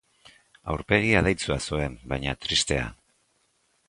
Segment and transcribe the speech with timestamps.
[0.75, 2.87] Aurpegi adeitsua zuen, baina tristea.